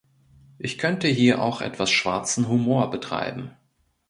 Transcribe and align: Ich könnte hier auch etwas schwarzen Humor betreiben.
Ich 0.57 0.79
könnte 0.79 1.07
hier 1.07 1.43
auch 1.43 1.61
etwas 1.61 1.91
schwarzen 1.91 2.47
Humor 2.47 2.89
betreiben. 2.89 3.51